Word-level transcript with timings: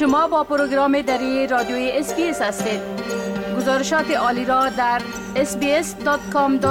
شما 0.00 0.28
با 0.28 0.44
پروگرام 0.44 1.02
دری 1.02 1.46
رادیوی 1.46 1.90
SBS 1.94 2.42
هستید 2.42 2.80
گزارشات 3.56 4.10
عالی 4.10 4.44
را 4.44 4.68
در 4.68 5.00
sbs.com.au 5.34 6.66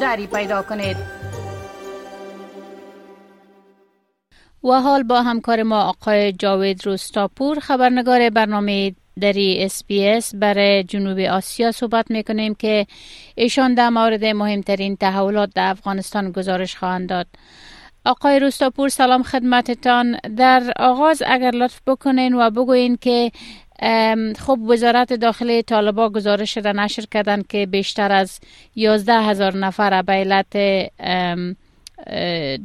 دری 0.00 0.26
پیدا 0.26 0.62
کنید 0.62 0.96
و 4.64 4.68
حال 4.68 5.02
با 5.02 5.22
همکار 5.22 5.62
ما 5.62 5.82
آقای 5.82 6.32
جاوید 6.32 6.86
روستاپور 6.86 7.60
خبرنگار 7.60 8.30
برنامه 8.30 8.94
دری 9.20 9.64
SBS 9.64 10.34
برای 10.34 10.84
جنوب 10.84 11.18
آسیا 11.18 11.72
صحبت 11.72 12.10
می‌کنیم 12.10 12.54
که 12.54 12.86
ایشان 13.34 13.74
در 13.74 13.88
مورد 13.88 14.24
مهمترین 14.24 14.96
تحولات 14.96 15.50
در 15.54 15.70
افغانستان 15.70 16.32
گزارش 16.32 16.76
خواهند 16.76 17.08
داد. 17.08 17.26
آقای 18.08 18.38
روستاپور 18.38 18.88
سلام 18.88 19.22
خدمتتان. 19.22 20.16
در 20.36 20.62
آغاز 20.76 21.22
اگر 21.26 21.50
لطف 21.50 21.80
بکنین 21.86 22.34
و 22.34 22.50
بگوین 22.50 22.96
که 22.96 23.30
خب 24.38 24.58
وزارت 24.68 25.12
داخلی 25.12 25.62
طالبا 25.62 26.08
گزارش 26.08 26.56
را 26.56 26.72
نشر 26.72 27.02
کردن 27.10 27.42
که 27.42 27.66
بیشتر 27.66 28.12
از 28.12 28.40
11 28.76 29.12
هزار 29.12 29.56
نفر 29.56 30.02
به 30.02 30.12
علت 30.12 30.56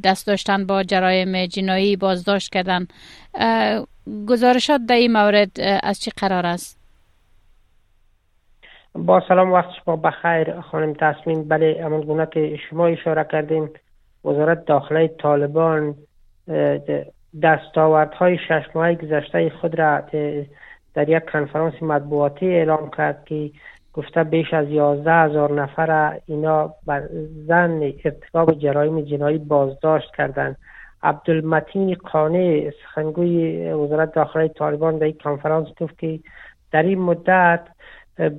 دست 0.04 0.28
داشتن 0.28 0.66
با 0.66 0.84
جرایم 0.84 1.46
جنایی 1.46 1.96
بازداشت 1.96 2.54
کردن 2.54 2.88
گزارشات 4.30 4.82
در 4.90 4.96
این 4.96 5.14
مورد 5.14 5.52
از 5.84 6.00
چی 6.00 6.12
قرار 6.18 6.46
است؟ 6.46 6.80
با 8.96 9.22
سلام 9.28 9.52
وقت 9.52 9.70
شما 9.86 9.96
بخیر 9.96 10.62
خانم 10.62 10.94
تصمیم 10.94 11.48
بله 11.48 11.82
امان 11.82 12.02
گونه 12.02 12.28
که 12.34 12.60
شما 12.70 12.88
اشاره 12.88 13.28
کردین. 13.32 13.70
وزارت 14.26 14.66
داخلی 14.66 15.08
طالبان 15.08 15.96
دستاوردهای 17.42 18.38
شش 18.38 18.64
ماه 18.76 18.94
گذشته 18.94 19.50
خود 19.50 19.80
را 19.80 20.02
در 20.94 21.10
یک 21.10 21.26
کنفرانس 21.26 21.74
مطبوعاتی 21.82 22.48
اعلام 22.48 22.90
کرد 22.98 23.26
که 23.26 23.52
گفته 23.94 24.24
بیش 24.24 24.54
از 24.54 24.70
یازده 24.70 25.14
هزار 25.14 25.62
نفر 25.62 26.20
اینا 26.26 26.74
بر 26.86 27.04
زن 27.48 27.94
ارتکاب 28.06 28.54
جرایم 28.54 29.02
جنایی 29.02 29.38
بازداشت 29.38 30.16
کردند. 30.16 30.58
عبدالمتین 31.04 31.96
قانع 31.96 32.72
سخنگوی 32.84 33.72
وزارت 33.72 34.14
داخلی 34.14 34.50
طالبان 34.50 34.98
در 34.98 35.04
این 35.04 35.18
کنفرانس 35.24 35.68
گفت 35.82 36.00
که 36.00 36.20
در 36.72 36.84
این 36.84 37.00
مدت 37.00 37.62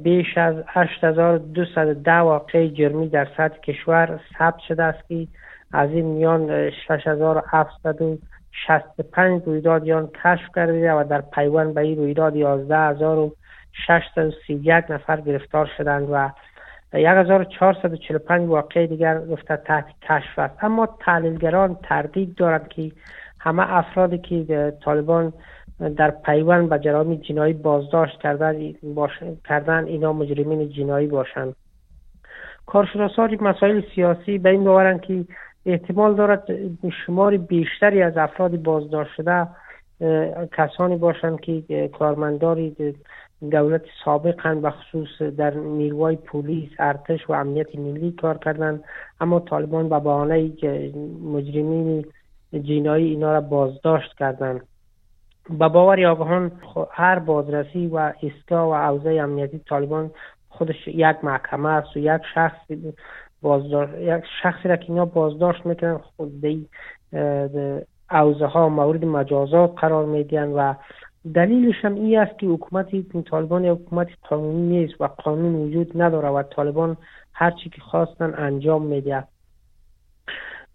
بیش 0.02 0.38
از 0.38 0.54
8210 0.68 2.12
واقع 2.12 2.68
جرمی 2.68 3.08
در 3.08 3.28
سطح 3.36 3.56
کشور 3.58 4.20
ثبت 4.38 4.58
شده 4.68 4.82
است 4.82 5.08
که 5.08 5.26
از 5.74 5.90
این 5.90 6.06
میان 6.06 6.70
6765 6.70 9.42
رویدادیان 9.46 10.10
کشف 10.24 10.48
کرده 10.54 10.92
و 10.92 11.04
در 11.04 11.20
پیوند 11.20 11.74
به 11.74 11.80
این 11.80 11.98
رویداد 11.98 12.36
11631 12.36 14.84
نفر 14.88 15.20
گرفتار 15.20 15.70
شدند 15.76 16.08
و 16.10 16.30
1445 16.92 18.48
واقع 18.48 18.86
دیگر 18.86 19.20
گفته 19.20 19.56
تحت 19.56 19.86
کشف 20.02 20.38
است. 20.38 20.64
اما 20.64 20.88
تحلیلگران 21.00 21.78
تردید 21.82 22.34
دارند 22.34 22.68
که 22.68 22.92
همه 23.40 23.72
افرادی 23.72 24.18
که 24.18 24.72
طالبان 24.84 25.32
در 25.96 26.10
پیوند 26.10 26.68
به 26.68 26.78
جرایم 26.78 27.14
جنایی 27.14 27.52
بازداشت 27.52 28.20
کردن, 28.20 28.74
کردن 29.48 29.84
اینا 29.84 30.12
مجرمین 30.12 30.68
جنایی 30.68 31.06
باشند. 31.06 31.56
کارشناسان 32.66 33.38
مسائل 33.40 33.82
سیاسی 33.94 34.38
به 34.38 34.50
این 34.50 34.64
باورند 34.64 35.00
که 35.00 35.24
احتمال 35.66 36.14
دارد 36.14 36.48
شمار 37.06 37.36
بیشتری 37.36 38.02
از 38.02 38.16
افراد 38.16 38.62
بازداشت 38.62 39.10
شده 39.16 39.46
کسانی 40.52 40.96
باشند 40.96 41.40
که 41.40 41.90
کارمنداری 41.98 42.94
دولت 43.50 43.82
سابق 44.04 44.60
به 44.62 44.70
خصوص 44.70 45.22
در 45.22 45.54
نیروهای 45.54 46.16
پلیس 46.16 46.70
ارتش 46.78 47.30
و 47.30 47.32
امنیت 47.32 47.76
ملی 47.76 48.12
کار 48.12 48.38
کردند. 48.38 48.84
اما 49.20 49.40
طالبان 49.40 49.88
به 49.88 50.00
بهانه 50.00 50.52
مجرمین 51.24 52.04
جنایی 52.52 53.10
اینا 53.10 53.32
را 53.32 53.40
بازداشت 53.40 54.14
کردند. 54.18 54.60
به 55.50 55.68
باور 55.68 56.06
آگاهان 56.06 56.52
هر 56.90 57.18
بازرسی 57.18 57.86
و 57.86 58.12
ایستگاه 58.20 58.68
و 58.68 58.74
عوضه 58.74 59.10
امنیتی 59.10 59.58
طالبان 59.58 60.10
خودش 60.48 60.88
یک 60.88 61.16
محکمه 61.22 61.68
است 61.68 61.96
و 61.96 61.98
یک 61.98 62.20
شخص 62.34 62.70
بازداشت 63.44 63.92
یک 63.98 64.24
شخصی 64.42 64.68
را 64.68 64.76
که 64.76 64.84
اینا 64.88 65.04
بازداشت 65.04 65.66
می‌کنن 65.66 65.98
خود 65.98 66.40
دی 66.40 66.68
اوزه 68.10 68.46
ها 68.46 68.68
مورد 68.68 69.04
مجازات 69.04 69.72
قرار 69.76 70.06
میدن 70.06 70.48
و 70.48 70.74
دلیلش 71.34 71.84
هم 71.84 71.94
این 71.94 72.18
است 72.18 72.38
که 72.38 72.46
حکومت 72.46 72.86
طالبان 73.30 73.64
یک 73.64 73.70
حکومت 73.70 74.08
قانونی 74.28 74.78
نیست 74.78 75.00
و 75.00 75.06
قانون 75.06 75.54
وجود 75.54 76.02
نداره 76.02 76.28
و 76.28 76.42
طالبان 76.42 76.96
هر 77.32 77.50
چی 77.50 77.70
که 77.70 77.80
خواستن 77.80 78.34
انجام 78.36 78.82
میده. 78.82 79.24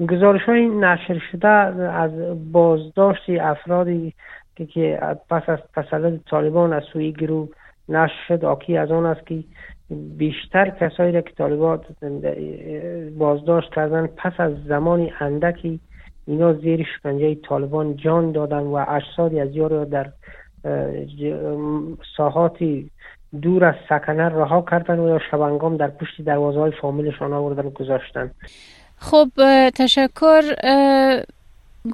گزارش 0.09 0.43
های 0.43 0.69
نشر 0.69 1.21
شده 1.31 1.47
از 1.47 2.11
بازداشت 2.51 3.29
افرادی 3.29 4.13
که 4.55 4.99
پس 5.29 5.43
از 5.47 5.59
تسلط 5.75 6.19
طالبان 6.29 6.73
از 6.73 6.83
سوی 6.93 7.11
گروه 7.11 7.49
نشر 7.89 8.13
شد 8.27 8.45
آکی 8.45 8.77
از 8.77 8.91
آن 8.91 9.05
است 9.05 9.27
که 9.27 9.43
بیشتر 10.17 10.69
کسایی 10.69 11.11
را 11.11 11.21
که 11.21 11.31
طالبان 11.37 11.79
بازداشت 13.17 13.73
کردن 13.75 14.07
پس 14.07 14.33
از 14.37 14.51
زمانی 14.67 15.13
اندکی 15.19 15.79
اینا 16.27 16.53
زیر 16.53 16.87
شکنجه 16.97 17.35
طالبان 17.35 17.95
جان 17.95 18.31
دادن 18.31 18.59
و 18.59 18.85
اجسادی 18.89 19.39
از 19.39 19.55
یار 19.55 19.85
در 19.85 20.09
ساحاتی 22.17 22.91
دور 23.41 23.65
از 23.65 23.75
سکنه 23.89 24.29
رها 24.29 24.65
کردن 24.71 24.99
و 24.99 25.07
یا 25.07 25.19
شبنگام 25.31 25.77
در 25.77 25.87
پشت 25.87 26.21
دروازه 26.21 26.59
های 26.59 26.71
فامیلشان 26.81 27.33
آوردن 27.33 27.69
گذاشتن. 27.69 28.31
خب 28.97 29.29
تشکر 29.75 30.41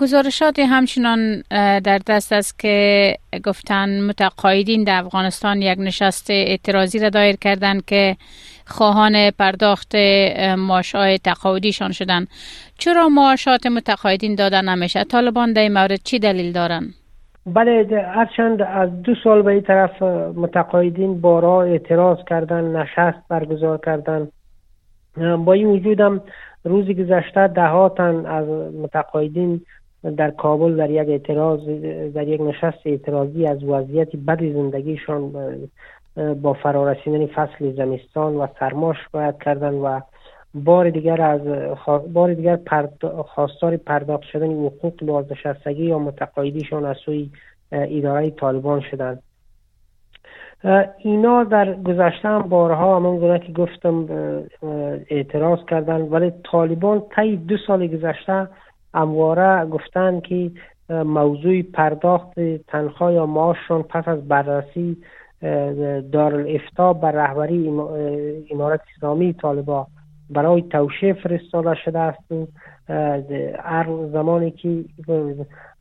گزارشات 0.01 0.59
همچنان 0.59 1.43
در 1.79 1.99
دست 2.07 2.33
است 2.33 2.59
که 2.59 3.15
گفتن 3.45 4.01
متقاعدین 4.01 4.83
در 4.83 4.99
افغانستان 4.99 5.61
یک 5.61 5.79
نشست 5.79 6.29
اعتراضی 6.29 6.99
را 6.99 7.09
دایر 7.09 7.35
کردند 7.35 7.85
که 7.85 8.15
خواهان 8.65 9.31
پرداخت 9.31 9.95
معاشهای 10.57 11.17
تقاعدیشان 11.17 11.91
شدند. 11.91 12.27
چرا 12.77 13.09
معاشات 13.09 13.65
متقاعدین 13.65 14.35
دادن 14.35 14.69
نمیشه؟ 14.69 15.03
طالبان 15.03 15.53
در 15.53 15.67
مورد 15.67 16.03
چی 16.03 16.19
دلیل 16.19 16.51
دارند 16.51 16.93
بله 17.45 18.05
هرچند 18.15 18.61
از 18.61 19.01
دو 19.01 19.15
سال 19.23 19.41
به 19.41 19.51
این 19.51 19.61
طرف 19.61 20.01
متقاعدین 20.35 21.21
بارا 21.21 21.63
اعتراض 21.63 22.17
کردن 22.29 22.63
نشست 22.63 23.17
برگزار 23.29 23.79
کردن. 23.85 24.27
با 25.45 25.53
این 25.53 25.67
وجودم 25.67 26.21
روزی 26.63 26.93
گذشته 26.93 27.47
دهاتن 27.47 28.25
از 28.25 28.47
متقاعدین 28.83 29.61
در 30.17 30.31
کابل 30.31 30.75
در 30.75 30.89
یک 30.89 31.09
اعتراض 31.09 31.59
در 32.13 32.27
یک 32.27 32.41
نشست 32.41 32.79
اعتراضی 32.85 33.47
از 33.47 33.63
وضعیت 33.63 34.15
بد 34.15 34.39
زندگیشان 34.39 35.33
با 36.41 36.53
فرارسیدن 36.53 37.25
فصل 37.25 37.71
زمستان 37.71 38.35
و 38.35 38.47
سرما 38.59 38.93
شکایت 38.93 39.35
کردن 39.39 39.73
و 39.73 39.99
بار 40.53 40.89
دیگر 40.89 41.21
از 41.21 41.41
بار 42.13 42.33
دیگر 42.33 42.59
خواستار 43.27 43.77
پرداخت 43.77 44.23
شدن 44.23 44.51
حقوق 44.51 45.05
بازنشستگی 45.05 45.85
یا 45.85 45.99
متقاعدیشان 45.99 46.85
از 46.85 46.95
سوی 47.05 47.29
اداره 47.71 48.29
طالبان 48.29 48.81
شدند. 48.91 49.23
اینا 50.97 51.43
در 51.43 51.73
گذشته 51.73 52.27
هم 52.27 52.41
بارها 52.41 52.95
همان 52.95 53.17
گونه 53.17 53.39
که 53.39 53.51
گفتم 53.51 54.07
اعتراض 55.09 55.59
کردن 55.69 56.01
ولی 56.01 56.31
طالبان 56.51 57.03
طی 57.15 57.37
دو 57.37 57.57
سال 57.67 57.87
گذشته 57.87 58.47
امواره 58.95 59.65
گفتن 59.65 60.19
که 60.19 60.51
موضوع 60.89 61.61
پرداخت 61.61 62.39
تنخواه 62.67 63.13
یا 63.13 63.25
معاششان 63.25 63.83
پس 63.83 64.07
از 64.07 64.27
بررسی 64.27 64.97
دارالافتا 66.11 66.93
بر 66.93 67.11
رهبری 67.11 67.67
امارت 68.51 68.81
اسلامی 68.97 69.33
طالبا 69.33 69.87
برای 70.29 70.61
توشیه 70.61 71.13
فرستاده 71.13 71.75
شده 71.75 71.99
است 71.99 72.31
و 72.31 72.47
هر 73.59 73.85
زمانی 74.11 74.51
که 74.51 74.85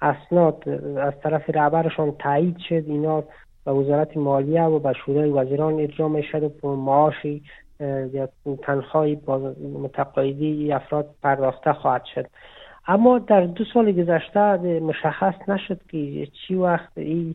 اسناد 0.02 0.68
از 0.98 1.12
طرف 1.22 1.50
رهبرشان 1.50 2.12
تایید 2.18 2.58
شد 2.58 2.84
اینا 2.86 3.24
به 3.64 3.72
وزارت 3.72 4.16
مالیه 4.16 4.62
و 4.62 4.78
به 4.78 4.92
شورای 4.92 5.30
وزیران 5.30 5.80
ارجاع 5.80 6.08
می 6.08 6.22
شد 6.22 6.64
و 6.64 6.68
معاشی 6.68 7.42
یا 8.12 8.28
تنخواه 8.62 9.06
متقاعدی 9.82 10.72
افراد 10.72 11.06
پرداخته 11.22 11.72
خواهد 11.72 12.04
شد. 12.14 12.26
اما 12.86 13.18
در 13.18 13.40
دو 13.40 13.64
سال 13.74 13.92
گذشته 13.92 14.56
مشخص 14.80 15.34
نشد 15.48 15.80
که 15.90 16.26
چی 16.26 16.54
وقت 16.54 16.98
این 16.98 17.34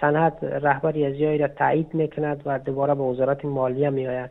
سند 0.00 0.32
رهبری 0.42 1.06
از 1.06 1.40
را 1.40 1.48
تایید 1.48 1.94
می‌کند 1.94 2.42
و 2.46 2.58
دوباره 2.58 2.94
به 2.94 3.02
وزارت 3.02 3.44
مالیه 3.44 3.90
می 3.90 4.06
آید 4.06 4.30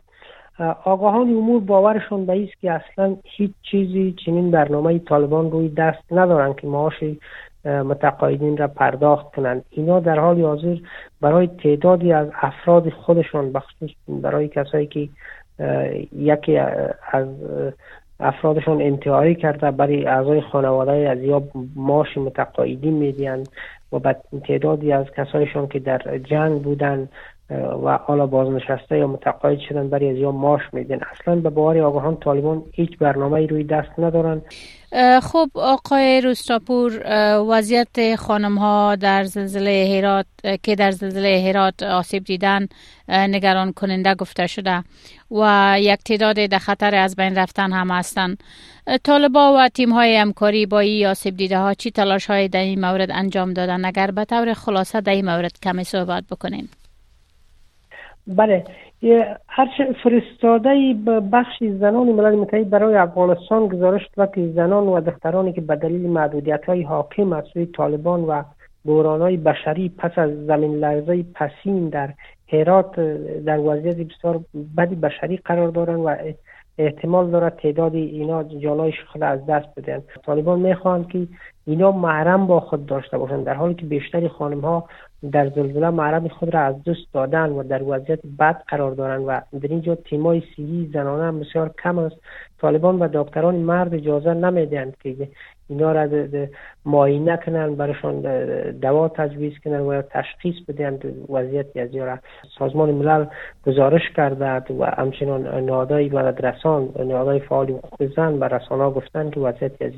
آگاهان 0.84 1.28
امور 1.28 1.60
باورشان 1.60 2.26
به 2.26 2.42
است 2.42 2.60
که 2.60 2.72
اصلا 2.72 3.16
هیچ 3.24 3.50
چیزی 3.62 4.14
چنین 4.24 4.50
برنامه 4.50 4.98
طالبان 4.98 5.50
روی 5.50 5.68
دست 5.68 6.12
ندارند 6.12 6.56
که 6.56 6.66
معاش 6.66 7.04
متقاعدین 7.64 8.56
را 8.56 8.68
پرداخت 8.68 9.34
کنند. 9.34 9.64
اینا 9.70 10.00
در 10.00 10.18
حال 10.18 10.40
حاضر 10.40 10.76
برای 11.20 11.46
تعدادی 11.46 12.12
از 12.12 12.28
افراد 12.42 12.88
خودشان 12.88 13.52
بخصوص 13.52 13.90
برای 14.08 14.48
کسایی 14.48 14.86
که 14.86 15.08
یکی 16.12 16.58
از 17.12 17.26
افرادشان 18.22 18.82
انتحاری 18.82 19.34
کرده 19.34 19.70
برای 19.70 20.06
اعضای 20.06 20.40
خانواده 20.40 20.92
از 20.92 21.18
یا 21.22 21.42
ماش 21.76 22.18
متقاعدی 22.18 22.90
میدین 22.90 23.46
و 23.92 23.98
به 23.98 24.16
تعدادی 24.48 24.92
از 24.92 25.06
کسایشان 25.16 25.68
که 25.68 25.78
در 25.78 26.18
جنگ 26.18 26.62
بودن 26.62 27.08
و 27.84 27.98
حالا 27.98 28.26
بازنشسته 28.26 28.98
یا 28.98 29.06
متقاعد 29.06 29.58
شدن 29.68 29.88
برای 29.88 30.10
از 30.10 30.16
یا 30.16 30.30
ماش 30.30 30.60
میدن. 30.72 31.00
اصلا 31.20 31.36
به 31.36 31.50
باور 31.50 31.78
آگاهان 31.78 32.16
طالبان 32.16 32.62
هیچ 32.72 32.98
برنامه 32.98 33.46
روی 33.46 33.64
دست 33.64 33.98
ندارن. 33.98 34.42
خب 35.22 35.50
آقای 35.54 36.20
روستاپور 36.20 37.02
وضعیت 37.48 38.16
خانم 38.16 38.58
ها 38.58 38.96
در 38.96 39.24
زلزله 39.24 39.94
هرات 39.96 40.26
که 40.62 40.74
در 40.74 40.90
زلزله 40.90 41.44
هرات 41.48 41.82
آسیب 41.82 42.24
دیدن 42.24 42.66
نگران 43.08 43.72
کننده 43.72 44.14
گفته 44.14 44.46
شده 44.46 44.82
و 45.30 45.76
یک 45.78 45.98
تعداد 45.98 46.36
در 46.46 46.58
خطر 46.58 46.94
از 46.94 47.16
بین 47.16 47.38
رفتن 47.38 47.72
هم 47.72 47.90
هستند. 47.90 48.42
طالبا 49.04 49.54
و 49.58 49.68
تیم 49.68 49.90
های 49.90 50.16
همکاری 50.16 50.66
با 50.66 50.78
این 50.78 51.06
آسیب 51.06 51.36
دیده 51.36 51.58
ها 51.58 51.74
چی 51.74 51.90
تلاش 51.90 52.26
های 52.26 52.48
در 52.48 52.60
این 52.60 52.80
مورد 52.80 53.10
انجام 53.10 53.52
دادن؟ 53.52 53.84
اگر 53.84 54.10
به 54.10 54.24
طور 54.24 54.54
خلاصه 54.54 55.00
در 55.00 55.12
این 55.12 55.24
مورد 55.24 55.60
کمی 55.62 55.84
صحبت 55.84 56.24
بکنیم. 56.30 56.68
بله 58.26 58.64
هر 59.48 59.68
فرستاده 60.02 60.94
بخش 61.32 61.62
زنان 61.80 62.06
ملل 62.06 62.34
متحد 62.34 62.70
برای 62.70 62.94
افغانستان 62.94 63.68
گزارش 63.68 64.02
داد 64.16 64.34
که 64.34 64.48
زنان 64.48 64.86
و 64.86 65.00
دخترانی 65.00 65.52
که 65.52 65.60
به 65.60 65.76
دلیل 65.76 66.10
محدودیت 66.10 66.64
های 66.64 66.82
حاکم 66.82 67.32
از 67.32 67.44
سوی 67.52 67.66
طالبان 67.66 68.20
و 68.20 68.42
بحران 68.84 69.20
های 69.20 69.36
بشری 69.36 69.88
پس 69.88 70.10
از 70.16 70.46
زمین 70.46 70.74
لرزه 70.74 71.24
پسین 71.34 71.88
در 71.88 72.14
هرات 72.52 73.00
در 73.44 73.58
وضعیت 73.58 73.96
بسیار 73.96 74.40
بدی 74.76 74.94
بشری 74.94 75.36
قرار 75.36 75.68
دارند 75.68 76.00
و 76.00 76.16
احتمال 76.78 77.30
دارد 77.30 77.56
تعدادی 77.56 77.98
اینا 77.98 78.42
جانای 78.42 78.92
خود 79.12 79.22
از 79.22 79.46
دست 79.46 79.68
بدن 79.76 80.02
طالبان 80.26 80.58
می‌خواهند 80.58 81.08
که 81.08 81.26
اینا 81.66 81.92
محرم 81.92 82.46
با 82.46 82.60
خود 82.60 82.86
داشته 82.86 83.18
باشند 83.18 83.44
در 83.44 83.54
حالی 83.54 83.74
که 83.74 83.86
بیشتری 83.86 84.28
خانم 84.28 84.60
ها 84.60 84.88
در 85.32 85.48
زلزله 85.48 85.90
محرم 85.90 86.28
خود 86.28 86.54
را 86.54 86.60
از 86.60 86.74
دست 86.84 87.12
دادن 87.14 87.50
و 87.50 87.62
در 87.62 87.82
وضعیت 87.82 88.20
بد 88.38 88.62
قرار 88.68 88.90
دارند 88.90 89.24
و 89.26 89.40
در 89.60 89.68
اینجا 89.68 89.94
تیمای 89.94 90.42
سیهی 90.56 90.90
زنانه 90.92 91.24
هم 91.24 91.40
بسیار 91.40 91.74
کم 91.82 91.98
است. 91.98 92.16
طالبان 92.60 92.98
و 92.98 93.08
دکتران 93.12 93.54
مرد 93.54 93.94
اجازه 93.94 94.34
نمی‌دهند 94.34 94.96
که 95.02 95.28
اینا 95.68 95.92
را 95.92 96.08
معاینه 96.86 97.36
کنن 97.36 97.74
برشان 97.74 98.20
دوا 98.70 99.08
تجویز 99.08 99.52
کنن 99.64 99.80
و 99.80 100.02
تشخیص 100.02 100.54
بدن 100.68 100.98
وضعیت 101.28 101.76
از 101.76 101.96
را 101.96 102.18
سازمان 102.58 102.90
ملل 102.90 103.26
گزارش 103.66 104.10
کرده 104.16 104.74
و 104.78 104.84
همچنان 104.84 105.64
نهادهای 105.64 106.08
بلدرسان 106.08 106.88
نهادهای 106.98 107.40
فعال 107.40 107.70
حقوق 107.70 108.14
زن 108.16 108.32
و 108.32 108.44
رسانه 108.44 108.90
گفتن 108.90 109.30
که 109.30 109.40
وضعیت 109.40 109.82
از 109.82 109.92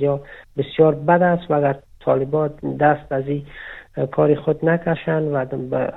بسیار 0.57 0.95
بد 0.95 1.23
است 1.23 1.51
و 1.55 1.59
اگر 1.59 1.79
طالبان 2.01 2.51
دست 2.81 3.13
از 3.13 3.25
این 3.27 3.47
کاری 4.13 4.37
خود 4.37 4.65
نکشن 4.65 5.23
و 5.23 5.47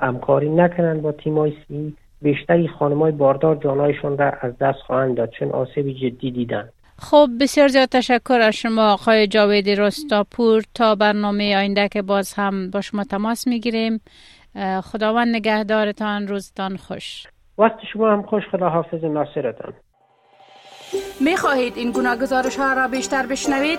همکاری 0.02 0.48
نکنن 0.48 1.00
با 1.00 1.12
تیمای 1.12 1.52
سی 1.68 1.96
بیشتری 2.22 2.68
خانمای 2.68 3.12
باردار 3.12 3.56
جانایشون 3.56 4.18
را 4.18 4.32
از 4.40 4.58
دست 4.58 4.78
خواهند 4.78 5.16
داد 5.16 5.30
چون 5.30 5.50
آسیبی 5.50 5.94
جدی 5.94 6.30
دیدن 6.30 6.68
خب 6.98 7.28
بسیار 7.40 7.68
زیاد 7.68 7.88
تشکر 7.88 8.40
از 8.42 8.54
شما 8.54 8.92
آقای 8.92 9.26
جاوید 9.26 9.70
رستاپور. 9.70 10.62
تا 10.74 10.94
برنامه 10.94 11.56
آینده 11.56 11.88
که 11.88 12.02
باز 12.02 12.34
هم 12.34 12.70
با 12.70 12.80
شما 12.80 13.04
تماس 13.04 13.46
می‌گیریم. 13.46 14.00
خداوند 14.82 15.36
نگهدارتان 15.36 16.28
روزتان 16.28 16.76
خوش. 16.76 17.26
وقت 17.58 17.78
شما 17.92 18.12
هم 18.12 18.22
خوش 18.22 18.42
خدا 18.52 18.68
حافظ 18.68 19.04
ناصرتان. 19.04 19.72
می 21.20 21.36
خواهید 21.36 21.72
این 21.76 21.92
گناه 21.92 22.16
گزارش 22.16 22.56
ها 22.56 22.72
را 22.72 22.88
بیشتر 22.88 23.26
بشنوید؟ 23.26 23.78